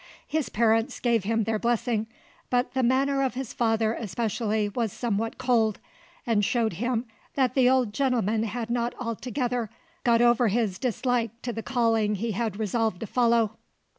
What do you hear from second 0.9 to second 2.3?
gave him their blessing,